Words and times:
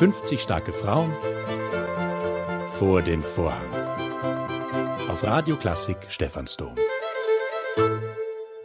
50 0.00 0.40
starke 0.40 0.72
Frauen 0.72 1.10
vor 2.70 3.02
den 3.02 3.22
Vorhang. 3.22 3.68
Auf 5.10 5.22
Radio 5.24 5.56
Klassik 5.56 5.98
Stephansdom. 6.08 6.70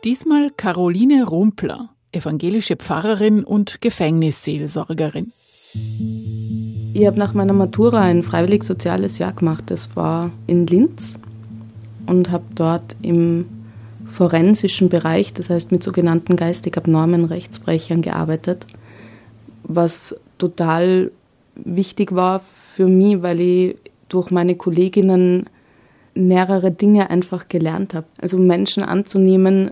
Diesmal 0.05 0.51
Caroline 0.55 1.25
Rumpler, 1.25 1.89
evangelische 2.13 2.77
Pfarrerin 2.77 3.43
und 3.43 3.81
Gefängnisseelsorgerin. 3.81 5.33
Ich 6.93 7.05
habe 7.05 7.19
nach 7.19 7.33
meiner 7.33 7.51
Matura 7.51 7.99
ein 7.99 8.23
freiwillig 8.23 8.63
soziales 8.63 9.17
Jahr 9.17 9.33
gemacht. 9.33 9.65
Das 9.67 9.93
war 9.97 10.31
in 10.47 10.65
Linz 10.67 11.19
und 12.05 12.31
habe 12.31 12.45
dort 12.55 12.95
im 13.01 13.45
forensischen 14.05 14.87
Bereich, 14.87 15.33
das 15.33 15.49
heißt 15.49 15.69
mit 15.73 15.83
sogenannten 15.83 16.37
geistig 16.37 16.77
abnormen 16.77 17.25
Rechtsbrechern 17.25 18.01
gearbeitet, 18.01 18.67
was 19.63 20.15
total 20.37 21.11
wichtig 21.55 22.13
war 22.13 22.41
für 22.73 22.87
mich, 22.87 23.21
weil 23.21 23.41
ich 23.41 23.77
durch 24.09 24.31
meine 24.31 24.55
Kolleginnen 24.55 25.49
mehrere 26.13 26.71
Dinge 26.71 27.09
einfach 27.09 27.47
gelernt 27.49 27.93
habe. 27.93 28.07
Also 28.19 28.37
Menschen 28.37 28.83
anzunehmen, 28.83 29.71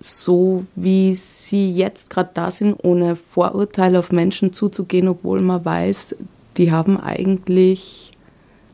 so 0.00 0.64
wie 0.76 1.14
sie 1.14 1.70
jetzt 1.70 2.10
gerade 2.10 2.30
da 2.34 2.50
sind, 2.50 2.76
ohne 2.82 3.16
Vorurteile 3.16 3.98
auf 3.98 4.12
Menschen 4.12 4.52
zuzugehen, 4.52 5.08
obwohl 5.08 5.40
man 5.40 5.64
weiß, 5.64 6.16
die 6.56 6.70
haben 6.70 6.98
eigentlich 6.98 8.12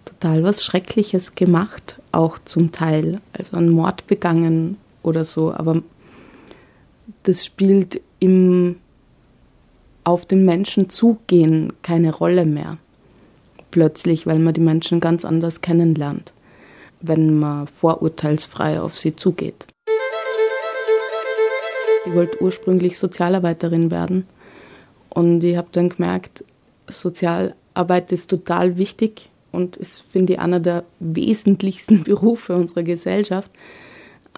total 0.04 0.42
was 0.42 0.64
Schreckliches 0.64 1.34
gemacht, 1.34 2.00
auch 2.12 2.38
zum 2.44 2.72
Teil. 2.72 3.20
Also 3.32 3.56
einen 3.56 3.70
Mord 3.70 4.06
begangen 4.06 4.76
oder 5.02 5.24
so, 5.24 5.52
aber 5.52 5.82
das 7.22 7.44
spielt 7.44 8.00
im 8.18 8.76
auf 10.04 10.26
den 10.26 10.44
Menschen 10.44 10.90
zugehen 10.90 11.72
keine 11.82 12.14
Rolle 12.14 12.44
mehr. 12.44 12.78
Plötzlich, 13.70 14.26
weil 14.26 14.38
man 14.38 14.54
die 14.54 14.60
Menschen 14.60 15.00
ganz 15.00 15.24
anders 15.24 15.62
kennenlernt, 15.62 16.32
wenn 17.00 17.38
man 17.38 17.66
vorurteilsfrei 17.66 18.80
auf 18.80 18.96
sie 18.98 19.16
zugeht. 19.16 19.66
Ich 22.06 22.14
wollte 22.14 22.42
ursprünglich 22.42 22.98
Sozialarbeiterin 22.98 23.90
werden 23.90 24.26
und 25.08 25.42
ich 25.42 25.56
habe 25.56 25.68
dann 25.72 25.88
gemerkt, 25.88 26.44
Sozialarbeit 26.86 28.12
ist 28.12 28.28
total 28.28 28.76
wichtig 28.76 29.30
und 29.52 29.76
ist, 29.76 30.02
finde 30.02 30.34
ich, 30.34 30.38
einer 30.38 30.60
der 30.60 30.84
wesentlichsten 31.00 32.02
Berufe 32.04 32.54
unserer 32.54 32.82
Gesellschaft. 32.82 33.50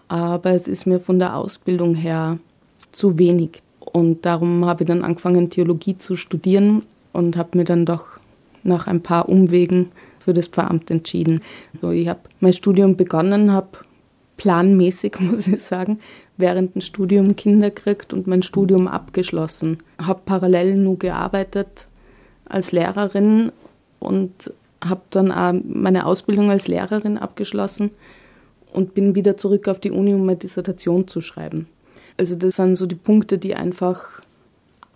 Aber 0.06 0.52
es 0.52 0.68
ist 0.68 0.86
mir 0.86 1.00
von 1.00 1.18
der 1.18 1.34
Ausbildung 1.34 1.96
her 1.96 2.38
zu 2.92 3.18
wenig. 3.18 3.62
Und 3.96 4.26
darum 4.26 4.66
habe 4.66 4.84
ich 4.84 4.88
dann 4.88 5.02
angefangen, 5.02 5.48
Theologie 5.48 5.96
zu 5.96 6.16
studieren 6.16 6.82
und 7.14 7.38
habe 7.38 7.56
mir 7.56 7.64
dann 7.64 7.86
doch 7.86 8.04
nach 8.62 8.86
ein 8.88 9.02
paar 9.02 9.26
Umwegen 9.26 9.90
für 10.18 10.34
das 10.34 10.48
Pfarramt 10.48 10.90
entschieden. 10.90 11.40
So, 11.80 11.92
ich 11.92 12.06
habe 12.06 12.20
mein 12.40 12.52
Studium 12.52 12.98
begonnen, 12.98 13.52
habe 13.52 13.68
planmäßig, 14.36 15.18
muss 15.20 15.48
ich 15.48 15.62
sagen, 15.62 16.00
während 16.36 16.74
dem 16.74 16.82
Studium 16.82 17.36
Kinder 17.36 17.70
gekriegt 17.70 18.12
und 18.12 18.26
mein 18.26 18.42
Studium 18.42 18.86
abgeschlossen. 18.86 19.78
Habe 19.98 20.20
parallel 20.26 20.76
nur 20.76 20.98
gearbeitet 20.98 21.86
als 22.44 22.72
Lehrerin 22.72 23.50
und 23.98 24.52
habe 24.84 25.00
dann 25.08 25.32
auch 25.32 25.54
meine 25.66 26.04
Ausbildung 26.04 26.50
als 26.50 26.68
Lehrerin 26.68 27.16
abgeschlossen 27.16 27.92
und 28.74 28.92
bin 28.92 29.14
wieder 29.14 29.38
zurück 29.38 29.68
auf 29.68 29.80
die 29.80 29.90
Uni, 29.90 30.12
um 30.12 30.26
meine 30.26 30.36
Dissertation 30.36 31.08
zu 31.08 31.22
schreiben. 31.22 31.66
Also 32.16 32.34
das 32.34 32.56
sind 32.56 32.74
so 32.76 32.86
die 32.86 32.94
Punkte, 32.94 33.38
die 33.38 33.54
einfach 33.54 34.22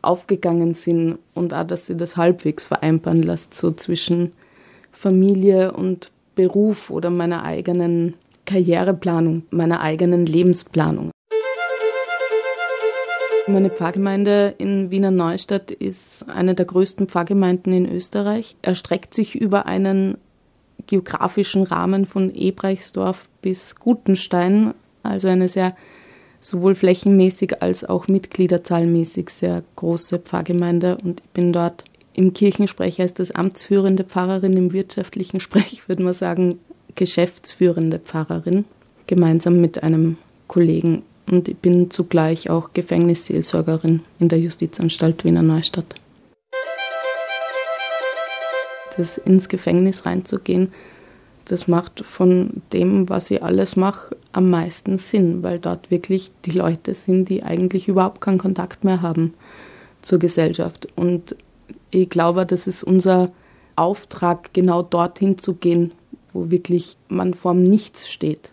aufgegangen 0.02 0.74
sind 0.74 1.18
und 1.34 1.52
auch, 1.52 1.66
dass 1.66 1.86
sie 1.86 1.96
das 1.96 2.16
halbwegs 2.16 2.64
vereinbaren 2.64 3.22
lässt, 3.22 3.54
so 3.54 3.72
zwischen 3.72 4.32
Familie 4.92 5.72
und 5.72 6.10
Beruf 6.34 6.91
oder 6.91 7.10
meiner 7.10 7.44
eigenen 7.44 8.14
Karriereplanung, 8.47 9.42
meiner 9.50 9.80
eigenen 9.80 10.25
Lebensplanung. 10.25 11.10
Meine 13.47 13.70
Pfarrgemeinde 13.70 14.54
in 14.59 14.91
Wiener 14.91 15.10
Neustadt 15.10 15.70
ist 15.70 16.28
eine 16.28 16.54
der 16.54 16.66
größten 16.66 17.09
Pfarrgemeinden 17.09 17.72
in 17.72 17.91
Österreich. 17.91 18.56
Erstreckt 18.62 19.12
sich 19.12 19.34
über 19.34 19.66
einen 19.66 20.19
geografischen 20.86 21.64
Rahmen 21.64 22.06
von 22.06 22.34
Ebreichsdorf 22.34 23.28
bis 23.42 23.76
Gutenstein, 23.76 24.72
also 25.03 25.28
eine 25.28 25.48
sehr 25.48 25.75
sowohl 26.41 26.75
flächenmäßig 26.75 27.62
als 27.62 27.84
auch 27.84 28.09
mitgliederzahlmäßig 28.09 29.31
sehr 29.31 29.62
große 29.77 30.19
Pfarrgemeinde 30.19 30.99
und 31.03 31.21
ich 31.21 31.31
bin 31.31 31.53
dort 31.53 31.84
im 32.15 32.33
Kirchensprech 32.33 33.01
als 33.01 33.15
das 33.15 33.31
amtsführende 33.31 34.05
Pfarrerin, 34.05 34.56
im 34.56 34.73
wirtschaftlichen 34.73 35.41
Sprech 35.41 35.83
würde 35.89 36.03
man 36.03 36.12
sagen 36.12 36.59
geschäftsführende 36.97 37.99
Pfarrerin, 37.99 38.65
gemeinsam 39.06 39.61
mit 39.61 39.83
einem 39.83 40.17
Kollegen 40.49 41.03
und 41.31 41.49
ich 41.49 41.56
bin 41.56 41.91
zugleich 41.91 42.51
auch 42.51 42.72
Gefängnisseelsorgerin 42.72 44.01
in 44.19 44.28
der 44.28 44.41
Justizanstalt 44.41 45.25
Wiener 45.25 45.43
Neustadt. 45.43 45.95
Das 48.97 49.19
ins 49.19 49.49
Gefängnis 49.49 50.05
reinzugehen, 50.05 50.72
das 51.50 51.66
macht 51.66 52.05
von 52.05 52.62
dem, 52.72 53.09
was 53.09 53.28
ich 53.33 53.43
alles 53.43 53.75
mache, 53.75 54.16
am 54.31 54.50
meisten 54.50 54.99
Sinn, 54.99 55.43
weil 55.43 55.59
dort 55.59 55.91
wirklich 55.91 56.31
die 56.44 56.53
Leute 56.53 56.94
sind, 56.94 57.28
die 57.28 57.43
eigentlich 57.43 57.88
überhaupt 57.88 58.21
keinen 58.21 58.38
Kontakt 58.38 58.84
mehr 58.84 59.03
haben 59.03 59.34
zur 60.00 60.21
Gesellschaft. 60.21 60.87
Und 60.94 61.34
ich 61.91 62.09
glaube, 62.09 62.47
das 62.47 62.69
ist 62.69 62.84
unser 62.84 63.33
Auftrag, 63.75 64.55
genau 64.55 64.83
dorthin 64.83 65.39
zu 65.39 65.55
gehen, 65.55 65.91
wo 66.33 66.50
wirklich 66.50 66.97
man 67.09 67.34
vorm 67.34 67.65
Nichts 67.65 68.09
steht. 68.09 68.53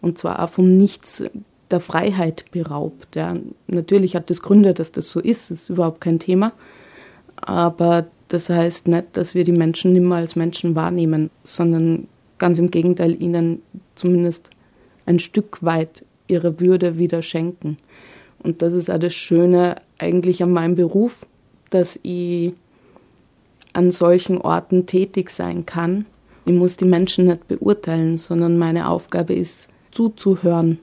Und 0.00 0.16
zwar 0.16 0.42
auch 0.42 0.48
vom 0.48 0.74
Nichts 0.74 1.24
der 1.70 1.80
Freiheit 1.80 2.46
beraubt. 2.50 3.14
Ja. 3.14 3.34
Natürlich 3.66 4.16
hat 4.16 4.30
das 4.30 4.40
Gründe, 4.40 4.72
dass 4.72 4.90
das 4.90 5.10
so 5.10 5.20
ist, 5.20 5.50
das 5.50 5.60
ist 5.60 5.68
überhaupt 5.68 6.00
kein 6.00 6.18
Thema. 6.18 6.52
Aber 7.36 8.06
das 8.28 8.48
heißt 8.48 8.88
nicht, 8.88 9.18
dass 9.18 9.34
wir 9.34 9.44
die 9.44 9.52
Menschen 9.52 9.92
nicht 9.92 10.02
mehr 10.02 10.16
als 10.16 10.34
Menschen 10.34 10.74
wahrnehmen, 10.74 11.28
sondern 11.42 12.08
ganz 12.38 12.58
im 12.58 12.70
Gegenteil 12.70 13.20
ihnen 13.20 13.62
zumindest 13.94 14.50
ein 15.06 15.18
Stück 15.18 15.62
weit 15.62 16.04
ihre 16.26 16.60
Würde 16.60 16.98
wieder 16.98 17.22
schenken. 17.22 17.78
Und 18.42 18.62
das 18.62 18.74
ist 18.74 18.90
auch 18.90 18.98
das 18.98 19.14
Schöne 19.14 19.76
eigentlich 19.98 20.42
an 20.42 20.52
meinem 20.52 20.76
Beruf, 20.76 21.26
dass 21.70 21.98
ich 22.02 22.52
an 23.72 23.90
solchen 23.90 24.38
Orten 24.38 24.86
tätig 24.86 25.30
sein 25.30 25.66
kann. 25.66 26.06
Ich 26.44 26.52
muss 26.54 26.76
die 26.76 26.84
Menschen 26.84 27.26
nicht 27.26 27.48
beurteilen, 27.48 28.16
sondern 28.16 28.58
meine 28.58 28.88
Aufgabe 28.88 29.34
ist, 29.34 29.68
zuzuhören 29.90 30.78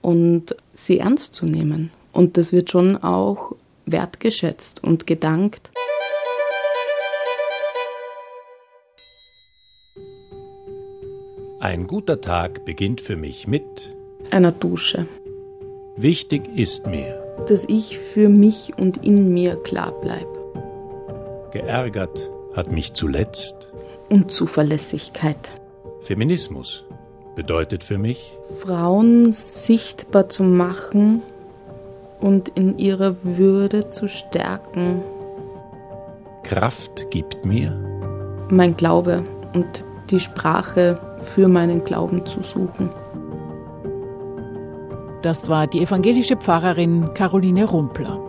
und 0.00 0.56
sie 0.72 0.98
ernst 0.98 1.34
zu 1.34 1.46
nehmen. 1.46 1.90
Und 2.12 2.36
das 2.36 2.52
wird 2.52 2.70
schon 2.70 2.96
auch 2.96 3.54
wertgeschätzt 3.86 4.82
und 4.82 5.06
gedankt. 5.06 5.70
Ein 11.60 11.88
guter 11.88 12.20
Tag 12.20 12.64
beginnt 12.64 13.00
für 13.00 13.16
mich 13.16 13.48
mit 13.48 13.64
einer 14.30 14.52
Dusche. 14.52 15.08
Wichtig 15.96 16.56
ist 16.56 16.86
mir, 16.86 17.20
dass 17.48 17.64
ich 17.64 17.98
für 17.98 18.28
mich 18.28 18.74
und 18.76 19.04
in 19.04 19.34
mir 19.34 19.56
klar 19.56 19.90
bleibe. 20.00 20.38
Geärgert 21.50 22.30
hat 22.54 22.70
mich 22.70 22.92
zuletzt 22.92 23.72
Unzuverlässigkeit. 24.08 25.50
Feminismus 26.00 26.84
bedeutet 27.34 27.82
für 27.82 27.98
mich 27.98 28.38
Frauen 28.60 29.32
sichtbar 29.32 30.28
zu 30.28 30.44
machen 30.44 31.22
und 32.20 32.50
in 32.50 32.78
ihrer 32.78 33.16
Würde 33.24 33.90
zu 33.90 34.08
stärken. 34.08 35.02
Kraft 36.44 37.10
gibt 37.10 37.44
mir 37.44 37.72
mein 38.48 38.76
Glaube 38.76 39.24
und 39.54 39.84
die 40.10 40.20
Sprache 40.20 41.00
für 41.20 41.48
meinen 41.48 41.84
Glauben 41.84 42.26
zu 42.26 42.42
suchen. 42.42 42.90
Das 45.22 45.48
war 45.48 45.66
die 45.66 45.80
evangelische 45.80 46.36
Pfarrerin 46.36 47.12
Caroline 47.14 47.64
Rumpler. 47.64 48.24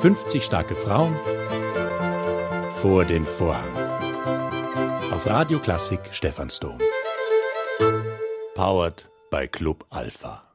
»50 0.00 0.42
starke 0.42 0.76
Frauen 0.76 1.14
vor 2.74 3.04
den 3.04 3.26
Vorhang« 3.26 3.64
auf 5.12 5.26
Radio 5.26 5.58
Klassik 5.58 6.00
Stephansdom. 6.10 6.78
Powered 8.54 9.08
by 9.30 9.48
Club 9.48 9.84
Alpha. 9.90 10.47